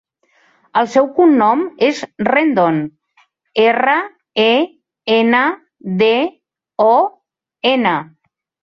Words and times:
El 0.79 0.87
seu 0.93 1.09
cognom 1.17 1.61
és 1.87 1.99
Rendon: 2.29 2.79
erra, 3.67 3.99
e, 4.47 4.49
ena, 5.21 5.45
de, 6.03 6.13
o, 6.93 6.95
ena. 7.77 7.99